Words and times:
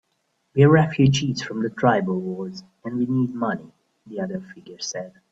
"We're 0.55 0.71
refugees 0.71 1.43
from 1.43 1.61
the 1.61 1.69
tribal 1.69 2.19
wars, 2.19 2.63
and 2.83 2.97
we 2.97 3.05
need 3.05 3.35
money," 3.35 3.71
the 4.07 4.21
other 4.21 4.39
figure 4.39 4.79
said. 4.79 5.13